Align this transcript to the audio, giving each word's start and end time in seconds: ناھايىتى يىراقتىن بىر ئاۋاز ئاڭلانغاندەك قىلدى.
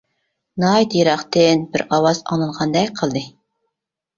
ناھايىتى 0.63 0.99
يىراقتىن 1.01 1.61
بىر 1.75 1.85
ئاۋاز 1.99 2.23
ئاڭلانغاندەك 2.25 2.93
قىلدى. 3.03 3.25